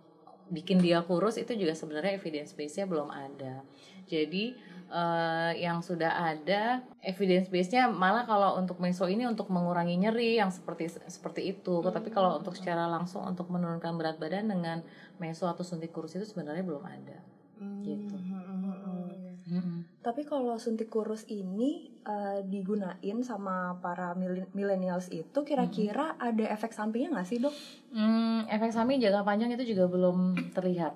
bikin 0.49 0.81
dia 0.81 1.01
kurus 1.05 1.37
itu 1.37 1.53
juga 1.55 1.77
sebenarnya 1.77 2.17
evidence 2.17 2.53
base-nya 2.57 2.85
belum 2.89 3.09
ada. 3.13 3.61
Jadi 4.09 4.57
uh, 4.89 5.53
yang 5.53 5.79
sudah 5.85 6.33
ada 6.33 6.81
evidence 7.05 7.47
base-nya 7.47 7.87
malah 7.87 8.25
kalau 8.25 8.57
untuk 8.57 8.81
meso 8.81 9.05
ini 9.05 9.29
untuk 9.29 9.47
mengurangi 9.53 9.95
nyeri 9.95 10.41
yang 10.41 10.49
seperti 10.49 10.89
seperti 11.07 11.53
itu. 11.53 11.79
Hmm. 11.79 11.93
Tapi 11.93 12.09
kalau 12.09 12.41
untuk 12.41 12.57
secara 12.57 12.89
langsung 12.89 13.23
untuk 13.23 13.47
menurunkan 13.53 13.95
berat 13.95 14.17
badan 14.17 14.49
dengan 14.49 14.81
meso 15.21 15.45
atau 15.45 15.61
suntik 15.61 15.93
kurus 15.93 16.17
itu 16.17 16.25
sebenarnya 16.25 16.65
belum 16.65 16.83
ada. 16.83 17.17
Hmm. 17.61 17.85
Gitu. 17.85 18.15
Hmm. 18.17 18.58
Hmm. 19.49 20.05
Tapi 20.05 20.21
kalau 20.23 20.55
suntik 20.61 20.87
kurus 20.93 21.25
ini 21.27 21.89
uh, 22.05 22.39
digunain 22.45 23.17
sama 23.25 23.75
para 23.81 24.13
millennials 24.53 25.09
itu 25.09 25.39
kira-kira 25.43 26.15
hmm. 26.15 26.27
ada 26.29 26.45
efek 26.53 26.71
sampingnya 26.71 27.17
nggak 27.17 27.27
sih 27.27 27.41
dok? 27.41 27.53
Hmm, 27.91 28.45
efek 28.47 28.71
samping 28.71 29.01
jangka 29.01 29.25
panjang 29.25 29.51
itu 29.57 29.75
juga 29.75 29.89
belum 29.89 30.37
terlihat. 30.55 30.93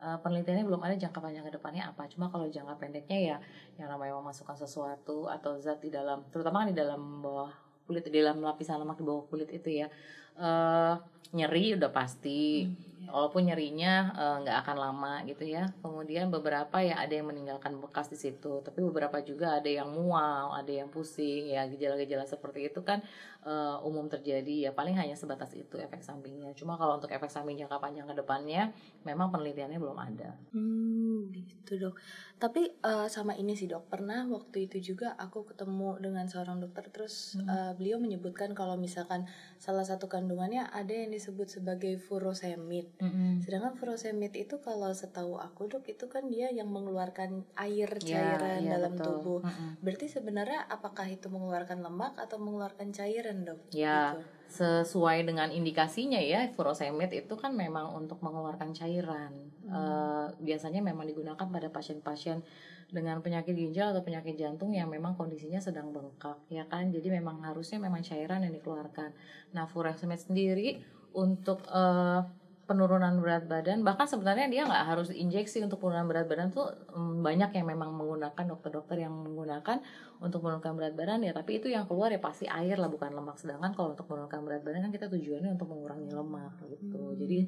Uh, 0.00 0.16
penelitiannya 0.24 0.64
belum 0.64 0.80
ada 0.80 0.96
jangka 0.96 1.20
panjang 1.20 1.44
ke 1.44 1.52
depannya 1.60 1.84
apa. 1.92 2.08
Cuma 2.08 2.32
kalau 2.32 2.48
jangka 2.48 2.80
pendeknya 2.80 3.18
ya 3.20 3.36
yang 3.76 3.92
namanya 3.92 4.16
memasukkan 4.16 4.56
sesuatu 4.56 5.28
atau 5.28 5.60
zat 5.60 5.84
di 5.84 5.92
dalam, 5.92 6.24
terutama 6.32 6.64
kan 6.64 6.72
di 6.72 6.76
dalam 6.78 7.20
bawah 7.20 7.52
kulit, 7.84 8.06
di 8.08 8.22
dalam 8.22 8.40
lapisan 8.40 8.80
lemak 8.80 8.96
di 8.96 9.04
bawah 9.04 9.28
kulit 9.28 9.50
itu 9.52 9.82
ya. 9.84 9.92
Uh, 10.38 10.98
nyeri 11.32 11.78
udah 11.78 11.90
pasti. 11.94 12.66
Hmm 12.66 12.90
walaupun 13.10 13.50
nyerinya 13.50 14.14
eh, 14.14 14.36
nggak 14.46 14.56
uh, 14.56 14.62
akan 14.64 14.76
lama 14.78 15.12
gitu 15.26 15.44
ya. 15.44 15.68
Kemudian 15.82 16.30
beberapa 16.30 16.80
ya 16.80 17.02
ada 17.02 17.12
yang 17.12 17.28
meninggalkan 17.28 17.76
bekas 17.82 18.08
di 18.08 18.16
situ. 18.16 18.62
Tapi 18.62 18.80
beberapa 18.80 19.20
juga 19.20 19.58
ada 19.58 19.66
yang 19.68 19.90
mual 19.90 20.54
ada 20.54 20.70
yang 20.70 20.88
pusing. 20.88 21.50
Ya 21.50 21.66
gejala-gejala 21.66 22.24
seperti 22.24 22.70
itu 22.70 22.80
kan 22.86 23.02
uh, 23.44 23.82
umum 23.84 24.06
terjadi. 24.06 24.70
Ya 24.70 24.72
paling 24.72 24.96
hanya 24.96 25.18
sebatas 25.18 25.52
itu 25.58 25.76
efek 25.76 26.00
sampingnya. 26.00 26.54
Cuma 26.54 26.78
kalau 26.78 26.96
untuk 26.96 27.10
efek 27.10 27.28
samping 27.28 27.58
jangka 27.58 27.82
panjang 27.82 28.06
ke 28.06 28.14
depannya 28.16 28.70
memang 29.02 29.28
penelitiannya 29.34 29.78
belum 29.82 29.98
ada. 29.98 30.38
Hmm 30.54 31.28
gitu 31.34 31.90
dok. 31.90 31.94
Tapi 32.40 32.72
uh, 32.86 33.06
sama 33.10 33.36
ini 33.36 33.52
sih 33.52 33.68
dok. 33.68 33.90
Pernah 33.92 34.24
waktu 34.30 34.70
itu 34.70 34.94
juga 34.94 35.12
aku 35.20 35.44
ketemu 35.44 36.00
dengan 36.00 36.24
seorang 36.24 36.62
dokter. 36.62 36.88
Terus 36.88 37.36
hmm. 37.36 37.46
uh, 37.46 37.72
beliau 37.76 38.00
menyebutkan 38.00 38.56
kalau 38.56 38.80
misalkan 38.80 39.28
salah 39.60 39.84
satu 39.84 40.08
kandungannya 40.20 40.68
ada 40.68 40.92
yang 40.92 41.08
disebut 41.16 41.48
sebagai 41.48 41.96
furosemid 41.96 42.92
Mm-hmm. 43.00 43.40
Sedangkan 43.40 43.74
furosemid 43.80 44.36
itu 44.36 44.60
kalau 44.60 44.92
setahu 44.92 45.40
aku 45.40 45.72
dok 45.72 45.88
itu 45.88 46.04
kan 46.12 46.28
dia 46.28 46.52
yang 46.52 46.68
mengeluarkan 46.68 47.48
air 47.56 47.88
ya, 48.04 48.36
cairan 48.36 48.60
ya, 48.60 48.76
dalam 48.76 48.92
betul. 48.98 49.06
tubuh. 49.08 49.40
Mm-hmm. 49.46 49.70
Berarti 49.80 50.06
sebenarnya 50.12 50.60
apakah 50.68 51.06
itu 51.08 51.32
mengeluarkan 51.32 51.80
lemak 51.80 52.20
atau 52.20 52.36
mengeluarkan 52.36 52.92
cairan 52.92 53.48
dok? 53.48 53.60
Ya. 53.72 54.14
Gitu. 54.16 54.39
Sesuai 54.50 55.22
dengan 55.22 55.46
indikasinya 55.54 56.18
ya, 56.18 56.50
furosemid 56.50 57.14
itu 57.14 57.34
kan 57.38 57.54
memang 57.54 57.94
untuk 57.94 58.18
mengeluarkan 58.18 58.74
cairan. 58.74 59.30
Hmm. 59.62 59.70
Uh, 59.70 60.26
biasanya 60.42 60.82
memang 60.82 61.06
digunakan 61.06 61.46
pada 61.46 61.70
pasien-pasien 61.70 62.42
dengan 62.90 63.22
penyakit 63.22 63.54
ginjal 63.54 63.94
atau 63.94 64.02
penyakit 64.02 64.34
jantung 64.34 64.74
yang 64.74 64.90
memang 64.90 65.14
kondisinya 65.14 65.62
sedang 65.62 65.94
bengkak, 65.94 66.42
ya 66.50 66.66
kan? 66.66 66.90
Jadi 66.90 67.14
memang 67.14 67.38
harusnya 67.46 67.78
memang 67.78 68.02
cairan 68.02 68.42
yang 68.42 68.50
dikeluarkan. 68.50 69.14
Nah, 69.54 69.70
furosemid 69.70 70.18
sendiri 70.18 70.82
untuk 71.14 71.62
uh, 71.70 72.26
penurunan 72.70 73.18
berat 73.18 73.50
badan 73.50 73.82
bahkan 73.82 74.06
sebenarnya 74.06 74.46
dia 74.46 74.62
nggak 74.62 74.94
harus 74.94 75.10
injeksi 75.10 75.66
untuk 75.66 75.82
penurunan 75.82 76.06
berat 76.06 76.30
badan 76.30 76.54
tuh 76.54 76.70
mm, 76.94 77.18
banyak 77.26 77.50
yang 77.58 77.66
memang 77.66 77.90
menggunakan 77.98 78.44
dokter-dokter 78.46 79.02
yang 79.02 79.10
menggunakan 79.10 79.82
untuk 80.22 80.46
menurunkan 80.46 80.78
berat 80.78 80.94
badan 80.94 81.26
ya 81.26 81.34
tapi 81.34 81.58
itu 81.58 81.66
yang 81.66 81.90
keluar 81.90 82.14
ya 82.14 82.22
pasti 82.22 82.46
air 82.46 82.78
lah 82.78 82.86
bukan 82.86 83.10
lemak 83.10 83.42
sedangkan 83.42 83.74
kalau 83.74 83.98
untuk 83.98 84.06
menurunkan 84.06 84.38
berat 84.46 84.62
badan 84.62 84.86
kan 84.86 84.92
kita 84.94 85.10
tujuannya 85.10 85.50
untuk 85.58 85.66
mengurangi 85.66 86.14
lemak 86.14 86.54
gitu 86.70 87.02
hmm. 87.02 87.18
jadi 87.18 87.38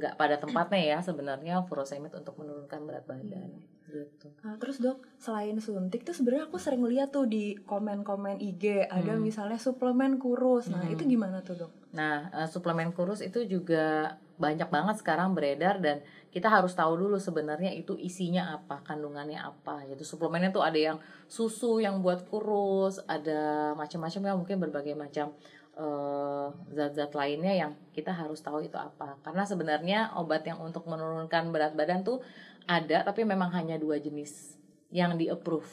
nggak 0.00 0.12
pada 0.16 0.40
tempatnya 0.40 0.80
ya 0.96 0.98
sebenarnya 1.04 1.54
furosemid 1.68 2.16
untuk 2.16 2.40
menurunkan 2.40 2.80
berat 2.88 3.04
badan 3.04 3.52
gitu. 3.90 4.30
Nah, 4.46 4.54
terus 4.56 4.78
dok, 4.78 5.02
selain 5.18 5.58
suntik 5.58 6.06
tuh 6.06 6.14
sebenarnya 6.14 6.46
aku 6.46 6.56
sering 6.62 6.86
lihat 6.86 7.10
tuh 7.10 7.26
di 7.26 7.58
komen-komen 7.66 8.38
IG 8.38 8.86
ada 8.86 9.18
hmm. 9.18 9.22
misalnya 9.22 9.58
suplemen 9.58 10.22
kurus. 10.22 10.70
Nah, 10.70 10.86
hmm. 10.86 10.94
itu 10.94 11.02
gimana 11.10 11.42
tuh 11.42 11.66
dok? 11.66 11.72
Nah, 11.92 12.30
uh, 12.30 12.48
suplemen 12.48 12.94
kurus 12.94 13.20
itu 13.20 13.42
juga 13.50 14.16
banyak 14.40 14.72
banget 14.72 14.96
sekarang 15.04 15.36
beredar 15.36 15.78
dan 15.84 16.00
kita 16.32 16.48
harus 16.48 16.72
tahu 16.72 16.96
dulu 16.96 17.20
sebenarnya 17.20 17.76
itu 17.76 17.92
isinya 18.00 18.56
apa, 18.56 18.80
kandungannya 18.80 19.36
apa. 19.36 19.84
Itu 19.84 20.02
suplemennya 20.08 20.48
tuh 20.48 20.64
ada 20.64 20.80
yang 20.80 20.98
susu 21.28 21.84
yang 21.84 22.00
buat 22.00 22.24
kurus, 22.24 23.04
ada 23.04 23.72
macam-macam 23.76 24.20
ya 24.24 24.32
mungkin 24.32 24.56
berbagai 24.56 24.96
macam 24.96 25.36
eh, 25.76 26.46
zat-zat 26.72 27.12
uh, 27.12 27.16
lainnya 27.20 27.52
yang 27.52 27.72
kita 27.92 28.16
harus 28.16 28.40
tahu 28.40 28.64
itu 28.64 28.80
apa. 28.80 29.20
Karena 29.20 29.44
sebenarnya 29.44 30.16
obat 30.16 30.48
yang 30.48 30.64
untuk 30.64 30.88
menurunkan 30.88 31.52
berat 31.52 31.76
badan 31.76 32.00
tuh 32.00 32.24
ada 32.64 33.04
tapi 33.04 33.28
memang 33.28 33.52
hanya 33.52 33.76
dua 33.76 34.00
jenis 34.00 34.56
yang 34.88 35.20
di 35.20 35.28
approve. 35.28 35.68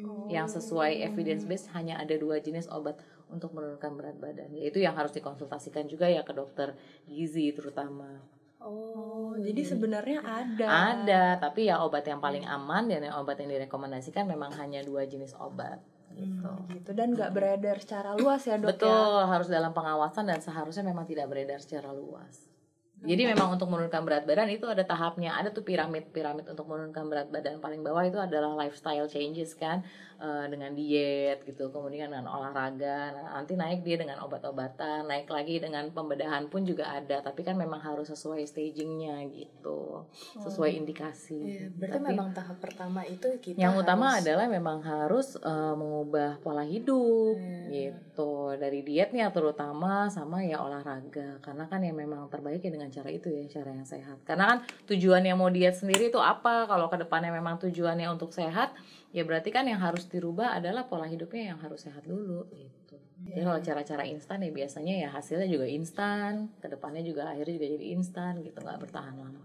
Oh. 0.00 0.28
Yang 0.28 0.60
sesuai 0.60 1.04
evidence 1.04 1.44
base 1.44 1.68
hanya 1.76 2.00
ada 2.00 2.16
dua 2.16 2.40
jenis 2.40 2.68
obat 2.72 2.96
untuk 3.30 3.52
menurunkan 3.52 3.92
berat 3.98 4.16
badan. 4.18 4.54
Itu 4.54 4.78
yang 4.78 4.94
harus 4.94 5.10
dikonsultasikan 5.14 5.90
juga 5.90 6.06
ya 6.06 6.22
ke 6.22 6.32
dokter 6.32 6.78
gizi 7.06 7.50
terutama. 7.50 8.22
Oh, 8.62 9.36
hmm. 9.36 9.44
jadi 9.46 9.62
sebenarnya 9.62 10.18
ada. 10.24 10.66
Ada, 10.66 11.24
tapi 11.38 11.68
ya 11.68 11.84
obat 11.84 12.08
yang 12.08 12.18
paling 12.18 12.48
aman 12.48 12.90
dan 12.90 13.04
yang 13.04 13.16
obat 13.20 13.38
yang 13.38 13.52
direkomendasikan 13.52 14.26
memang 14.26 14.50
hanya 14.58 14.82
dua 14.82 15.04
jenis 15.06 15.36
obat. 15.38 15.78
Gitu. 16.16 16.48
Hmm, 16.48 16.64
gitu 16.72 16.96
dan 16.96 17.12
nggak 17.12 17.28
beredar 17.36 17.76
secara 17.76 18.16
luas 18.16 18.40
ya 18.48 18.56
dok 18.56 18.72
Betul, 18.72 18.88
ya? 18.88 19.28
harus 19.28 19.52
dalam 19.52 19.76
pengawasan 19.76 20.24
dan 20.24 20.40
seharusnya 20.40 20.88
memang 20.88 21.04
tidak 21.04 21.28
beredar 21.28 21.60
secara 21.60 21.92
luas. 21.92 22.55
Jadi 23.04 23.28
memang 23.28 23.52
untuk 23.52 23.68
menurunkan 23.68 24.02
berat 24.08 24.24
badan 24.24 24.48
itu 24.48 24.64
ada 24.64 24.80
tahapnya, 24.80 25.36
ada 25.36 25.52
tuh 25.52 25.60
piramid-piramid 25.60 26.48
untuk 26.48 26.64
menurunkan 26.64 27.04
berat 27.12 27.28
badan. 27.28 27.60
Paling 27.60 27.84
bawah 27.84 28.00
itu 28.08 28.16
adalah 28.16 28.56
lifestyle 28.56 29.04
changes 29.04 29.52
kan, 29.52 29.84
uh, 30.16 30.48
dengan 30.48 30.72
diet 30.72 31.44
gitu, 31.44 31.68
kemudian 31.68 32.08
dengan 32.08 32.24
olahraga. 32.24 33.12
Nah, 33.12 33.36
nanti 33.36 33.52
naik 33.52 33.84
dia 33.84 34.00
dengan 34.00 34.24
obat-obatan, 34.24 35.06
naik 35.06 35.28
lagi 35.28 35.60
dengan 35.60 35.92
pembedahan 35.92 36.48
pun 36.48 36.64
juga 36.64 36.88
ada. 36.96 37.20
Tapi 37.20 37.44
kan 37.44 37.60
memang 37.60 37.84
harus 37.84 38.08
sesuai 38.08 38.42
stagingnya 38.48 39.28
gitu, 39.28 40.08
sesuai 40.40 40.70
oh. 40.72 40.78
indikasi. 40.80 41.36
Iya, 41.36 41.64
berarti 41.76 42.00
tapi, 42.00 42.10
memang 42.16 42.28
tahap 42.32 42.58
pertama 42.64 43.04
itu 43.04 43.28
kita. 43.44 43.60
Yang 43.60 43.72
harus... 43.76 43.84
utama 43.84 44.06
adalah 44.16 44.46
memang 44.48 44.78
harus 44.80 45.36
uh, 45.44 45.76
mengubah 45.76 46.40
pola 46.40 46.64
hidup 46.64 47.36
hmm. 47.36 47.68
gitu, 47.70 48.56
dari 48.56 48.80
dietnya 48.80 49.28
terutama 49.30 50.08
sama 50.08 50.40
ya 50.42 50.64
olahraga. 50.64 51.38
Karena 51.44 51.68
kan 51.68 51.84
yang 51.84 51.94
memang 51.94 52.32
terbaik 52.32 52.64
ya 52.64 52.72
dengan 52.72 52.85
dengan 52.86 53.02
cara 53.02 53.10
itu 53.10 53.26
ya 53.34 53.42
cara 53.50 53.74
yang 53.74 53.82
sehat. 53.82 54.22
Karena 54.22 54.44
kan 54.54 54.58
tujuannya 54.86 55.34
mau 55.34 55.50
diet 55.50 55.74
sendiri 55.74 56.14
itu 56.14 56.22
apa? 56.22 56.70
Kalau 56.70 56.86
ke 56.86 57.02
depannya 57.02 57.34
memang 57.34 57.58
tujuannya 57.58 58.06
untuk 58.06 58.30
sehat 58.30 58.70
ya 59.10 59.26
berarti 59.26 59.50
kan 59.50 59.66
yang 59.66 59.82
harus 59.82 60.06
dirubah 60.06 60.54
adalah 60.54 60.86
pola 60.86 61.10
hidupnya 61.10 61.50
yang 61.50 61.58
harus 61.58 61.82
sehat 61.82 62.06
dulu 62.06 62.46
gitu. 62.54 62.94
Jadi 63.26 63.42
kalau 63.42 63.58
cara-cara 63.58 64.06
instan 64.06 64.38
ya 64.46 64.54
biasanya 64.54 64.94
ya 65.02 65.08
hasilnya 65.10 65.50
juga 65.50 65.66
instan 65.66 66.46
ke 66.62 66.70
depannya 66.70 67.02
juga 67.02 67.26
akhirnya 67.26 67.58
juga 67.58 67.68
jadi 67.74 67.86
instan 67.98 68.32
gitu. 68.46 68.62
Nggak 68.62 68.78
bertahan 68.86 69.14
lama. 69.18 69.42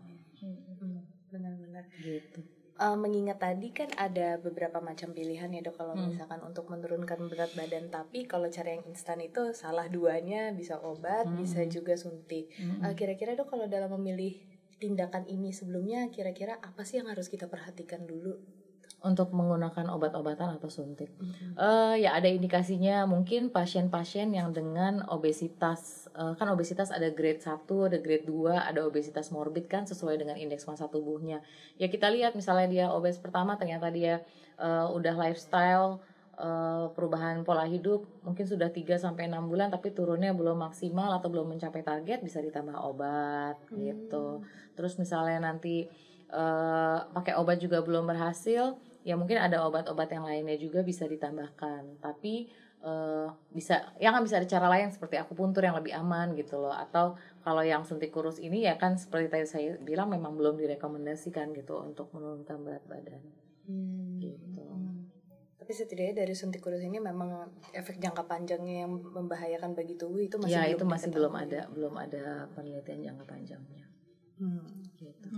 Benar-benar. 1.33 1.89
Gitu 1.98 2.61
uh, 2.82 2.98
mengingat 2.98 3.38
tadi 3.38 3.70
kan 3.70 3.94
ada 3.94 4.42
beberapa 4.42 4.82
macam 4.82 5.14
pilihan 5.14 5.54
ya 5.54 5.62
dok 5.62 5.78
kalau 5.78 5.94
hmm. 5.94 6.18
misalkan 6.18 6.42
untuk 6.42 6.66
menurunkan 6.68 7.30
berat 7.30 7.54
badan 7.54 7.94
tapi 7.94 8.26
kalau 8.26 8.50
cara 8.50 8.74
yang 8.74 8.84
instan 8.90 9.22
itu 9.22 9.54
salah 9.54 9.86
duanya 9.86 10.50
bisa 10.50 10.82
obat 10.82 11.30
hmm. 11.30 11.38
bisa 11.38 11.62
juga 11.70 11.94
suntik 11.94 12.50
hmm. 12.58 12.82
uh, 12.82 12.94
kira-kira 12.98 13.38
dok 13.38 13.54
kalau 13.54 13.70
dalam 13.70 13.94
memilih 14.02 14.42
tindakan 14.82 15.30
ini 15.30 15.54
sebelumnya 15.54 16.10
kira-kira 16.10 16.58
apa 16.58 16.82
sih 16.82 16.98
yang 16.98 17.14
harus 17.14 17.30
kita 17.30 17.46
perhatikan 17.46 18.02
dulu 18.10 18.42
untuk 19.01 19.34
menggunakan 19.34 19.89
obat-obatan 19.89 20.62
atau 20.62 20.70
suntik. 20.70 21.10
Mm-hmm. 21.17 21.58
Uh, 21.58 21.98
ya 21.98 22.13
ada 22.13 22.29
indikasinya 22.29 23.10
mungkin 23.10 23.50
pasien-pasien 23.50 24.29
yang 24.29 24.53
dengan 24.53 25.01
obesitas 25.10 26.05
uh, 26.13 26.38
kan 26.38 26.46
obesitas 26.53 26.93
ada 26.93 27.10
grade 27.10 27.41
1, 27.41 27.65
ada 27.65 27.98
grade 27.98 28.29
2, 28.29 28.53
ada 28.53 28.86
obesitas 28.86 29.34
morbid 29.34 29.65
kan 29.65 29.89
sesuai 29.89 30.22
dengan 30.22 30.38
indeks 30.38 30.70
massa 30.70 30.86
tubuhnya. 30.86 31.41
Ya 31.81 31.89
kita 31.89 32.13
lihat 32.13 32.38
misalnya 32.38 32.67
dia 32.70 32.86
obes 32.93 33.17
pertama 33.17 33.58
ternyata 33.58 33.89
dia 33.89 34.22
uh, 34.62 34.88
udah 34.93 35.17
lifestyle 35.17 36.01
eh, 36.41 36.86
perubahan 36.93 37.46
pola 37.46 37.70
hidup 37.70 38.01
mungkin 38.25 38.46
sudah 38.50 38.74
3 38.74 38.98
sampai 38.98 39.29
6 39.29 39.46
bulan 39.46 39.70
tapi 39.70 39.93
turunnya 39.93 40.34
belum 40.34 40.58
maksimal 40.58 41.13
atau 41.13 41.29
belum 41.29 41.53
mencapai 41.53 41.86
target 41.86 42.22
bisa 42.22 42.41
ditambah 42.41 42.77
obat 42.81 43.58
gitu. 43.74 44.41
Terus 44.74 44.98
misalnya 44.98 45.53
nanti 45.53 45.86
eh, 46.29 47.00
pakai 47.13 47.38
obat 47.38 47.62
juga 47.62 47.81
belum 47.86 48.10
berhasil, 48.10 48.74
ya 49.01 49.17
mungkin 49.17 49.38
ada 49.41 49.65
obat-obat 49.65 50.10
yang 50.13 50.25
lainnya 50.25 50.58
juga 50.58 50.86
bisa 50.86 51.05
ditambahkan. 51.10 52.01
Tapi 52.01 52.50
eh, 52.81 53.27
bisa 53.53 53.93
ya 53.98 54.10
kan 54.13 54.22
bisa 54.22 54.41
ada 54.41 54.48
cara 54.50 54.67
lain 54.70 54.89
seperti 54.93 55.17
akupuntur 55.17 55.62
yang 55.65 55.77
lebih 55.77 55.93
aman 55.98 56.34
gitu 56.38 56.62
loh. 56.62 56.74
Atau 56.74 57.17
kalau 57.41 57.62
yang 57.65 57.86
suntik 57.86 58.13
kurus 58.13 58.38
ini 58.38 58.65
ya 58.65 58.77
kan 58.77 58.98
seperti 58.98 59.27
tadi 59.29 59.46
saya 59.46 59.70
bilang 59.81 60.10
memang 60.10 60.38
belum 60.38 60.58
direkomendasikan 60.62 61.53
gitu 61.58 61.81
untuk 61.81 62.13
menurunkan 62.13 62.58
berat 62.62 62.86
badan. 62.86 63.22
Gitu. 64.22 64.67
Tapi 65.62 65.72
setidaknya 65.77 66.25
dari 66.25 66.34
suntik 66.34 66.60
kurus 66.60 66.81
ini 66.81 66.98
memang 66.98 67.48
efek 67.72 68.01
jangka 68.01 68.25
panjangnya 68.25 68.86
yang 68.86 68.91
membahayakan 68.98 69.77
bagi 69.77 69.93
tubuh 69.93 70.20
itu 70.20 70.41
masih 70.41 70.58
ya 70.58 70.74
belum 70.74 70.77
itu 70.77 70.86
masih 70.89 71.10
belum 71.13 71.34
ada 71.38 71.62
belum 71.70 71.93
ada 71.96 72.50
penelitian 72.58 73.13
jangka 73.13 73.25
panjangnya 73.29 73.90
Hmm. 74.41 74.65
gitu. 74.98 75.29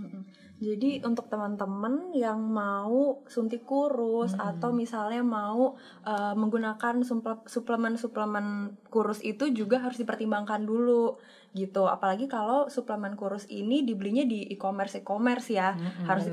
Jadi 0.64 1.04
untuk 1.04 1.28
teman-teman 1.28 2.16
yang 2.16 2.40
mau 2.40 3.20
suntik 3.28 3.68
kurus 3.68 4.32
Mm-mm. 4.32 4.56
atau 4.56 4.72
misalnya 4.72 5.20
mau 5.20 5.76
uh, 6.08 6.32
menggunakan 6.32 7.04
suple- 7.04 7.44
suplemen-suplemen 7.44 8.80
kurus 8.88 9.20
itu 9.20 9.52
juga 9.52 9.84
harus 9.84 10.00
dipertimbangkan 10.00 10.64
dulu 10.64 11.20
gitu. 11.52 11.84
Apalagi 11.84 12.32
kalau 12.32 12.72
suplemen 12.72 13.12
kurus 13.12 13.44
ini 13.52 13.84
dibelinya 13.84 14.24
di 14.24 14.48
e-commerce 14.48 15.04
e-commerce 15.04 15.52
ya, 15.52 15.76
Mm-mm, 15.76 16.08
harus 16.08 16.24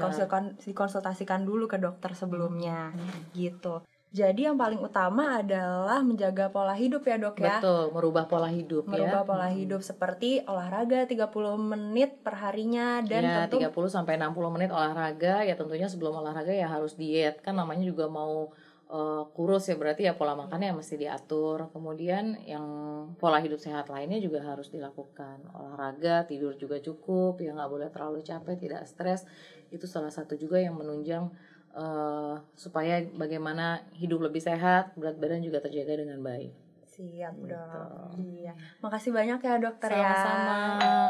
dikonsultasikan 0.64 1.44
dulu 1.44 1.68
ke 1.68 1.76
dokter 1.76 2.16
sebelumnya 2.16 2.96
gitu. 3.36 3.84
Jadi 4.12 4.44
yang 4.44 4.60
paling 4.60 4.84
utama 4.84 5.40
adalah 5.40 6.04
menjaga 6.04 6.52
pola 6.52 6.76
hidup 6.76 7.08
ya 7.08 7.16
dok 7.16 7.40
ya. 7.40 7.64
Betul 7.64 7.96
merubah 7.96 8.28
pola 8.28 8.52
hidup 8.52 8.84
merubah 8.84 9.24
ya 9.24 9.28
pola 9.28 9.48
hidup 9.48 9.80
seperti 9.80 10.44
olahraga 10.44 11.08
30 11.08 11.32
menit 11.56 12.20
per 12.20 12.36
harinya 12.44 13.00
dan 13.08 13.24
ya, 13.24 13.36
tentu 13.48 13.64
30 13.64 13.72
sampai 13.88 14.20
60 14.20 14.36
menit 14.52 14.68
olahraga. 14.68 15.48
Ya 15.48 15.56
tentunya 15.56 15.88
sebelum 15.88 16.20
olahraga 16.20 16.52
ya 16.52 16.68
harus 16.68 17.00
diet. 17.00 17.40
Kan 17.40 17.56
namanya 17.56 17.88
juga 17.88 18.12
mau 18.12 18.52
eh, 18.92 19.24
kurus 19.32 19.72
ya 19.72 19.80
berarti 19.80 20.04
ya 20.04 20.20
pola 20.20 20.36
makannya 20.36 20.76
mesti 20.76 21.00
diatur. 21.00 21.72
Kemudian 21.72 22.36
yang 22.44 22.68
pola 23.16 23.40
hidup 23.40 23.64
sehat 23.64 23.88
lainnya 23.88 24.20
juga 24.20 24.44
harus 24.44 24.68
dilakukan. 24.76 25.56
Olahraga 25.56 26.28
tidur 26.28 26.60
juga 26.60 26.84
cukup 26.84 27.40
ya 27.40 27.56
nggak 27.56 27.72
boleh 27.72 27.88
terlalu 27.88 28.20
capek 28.28 28.60
tidak 28.60 28.84
stres. 28.92 29.24
Itu 29.72 29.88
salah 29.88 30.12
satu 30.12 30.36
juga 30.36 30.60
yang 30.60 30.76
menunjang 30.76 31.32
eh, 31.76 32.36
supaya 32.56 33.04
bagaimana 33.16 33.84
hidup 33.96 34.28
lebih 34.28 34.44
sehat 34.44 34.96
berat 35.00 35.18
badan 35.18 35.44
juga 35.44 35.64
terjaga 35.64 36.04
dengan 36.04 36.20
baik. 36.24 36.52
Siap 36.92 37.34
Gitu. 37.34 37.50
dok 37.50 38.14
iya. 38.20 38.54
Makasih 38.84 39.12
banyak 39.16 39.40
ya 39.40 39.56
dokter 39.58 39.90
ya. 39.90 40.12
Sama-sama. 40.12 41.10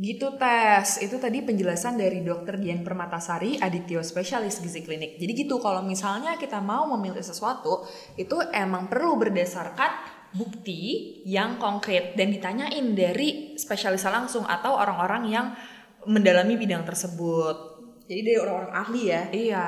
Gitu 0.00 0.32
tes, 0.40 0.96
itu 1.04 1.20
tadi 1.20 1.44
penjelasan 1.44 2.00
dari 2.00 2.24
dokter 2.24 2.56
Dian 2.56 2.80
Permatasari, 2.80 3.60
Adityo 3.60 4.00
Spesialis 4.00 4.64
Gizi 4.64 4.80
Klinik. 4.80 5.20
Jadi 5.20 5.44
gitu, 5.44 5.60
kalau 5.60 5.84
misalnya 5.84 6.40
kita 6.40 6.56
mau 6.56 6.88
memilih 6.96 7.20
sesuatu, 7.20 7.84
itu 8.16 8.40
emang 8.56 8.88
perlu 8.88 9.20
berdasarkan 9.20 9.92
bukti 10.32 11.20
yang 11.28 11.60
konkret. 11.60 12.16
Dan 12.16 12.32
ditanyain 12.32 12.96
dari 12.96 13.60
spesialis 13.60 14.08
langsung 14.08 14.48
atau 14.48 14.72
orang-orang 14.80 15.22
yang 15.28 15.46
mendalami 16.06 16.56
bidang 16.56 16.84
tersebut. 16.84 17.56
Jadi 18.10 18.20
dari 18.26 18.38
orang-orang 18.42 18.74
ahli 18.74 19.02
ya. 19.06 19.22
Iya, 19.30 19.66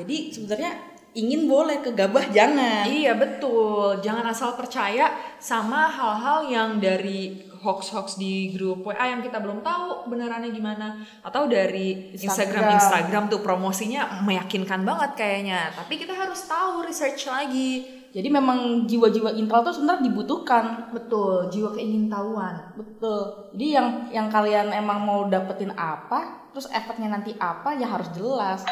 Jadi 0.00 0.16
sebenarnya 0.32 0.72
ingin 1.12 1.44
boleh 1.44 1.84
kegabah 1.84 2.32
jangan. 2.32 2.88
Iya 2.88 3.12
betul, 3.16 4.00
jangan 4.00 4.24
asal 4.32 4.56
percaya 4.56 5.12
sama 5.36 5.92
hal-hal 5.92 6.48
yang 6.48 6.70
dari 6.80 7.52
hoax-hoax 7.62 8.18
di 8.18 8.50
grup 8.56 8.82
WA 8.82 9.12
yang 9.12 9.22
kita 9.22 9.38
belum 9.38 9.62
tahu 9.62 10.08
kebenarannya 10.08 10.50
gimana 10.50 10.98
atau 11.22 11.46
dari 11.46 12.10
Instagram 12.16 12.74
Instagram. 12.74 12.80
Instagram 12.80 13.22
tuh 13.30 13.40
promosinya 13.44 14.24
meyakinkan 14.26 14.82
banget 14.82 15.10
kayaknya. 15.14 15.70
Tapi 15.76 15.94
kita 16.00 16.16
harus 16.16 16.42
tahu 16.48 16.82
research 16.88 17.30
lagi. 17.30 18.01
Jadi 18.12 18.28
memang 18.28 18.84
jiwa-jiwa 18.84 19.32
intel 19.40 19.64
tuh 19.64 19.72
sebenarnya 19.72 20.12
dibutuhkan. 20.12 20.92
Betul, 20.92 21.48
jiwa 21.48 21.72
keingintahuan. 21.72 22.76
Betul. 22.76 23.48
Jadi 23.56 23.66
yang 23.72 23.88
yang 24.12 24.28
kalian 24.28 24.68
emang 24.68 25.00
mau 25.00 25.24
dapetin 25.32 25.72
apa, 25.72 26.52
terus 26.52 26.68
efeknya 26.68 27.08
nanti 27.08 27.32
apa 27.40 27.72
ya 27.72 27.88
harus 27.88 28.12
jelas. 28.12 28.68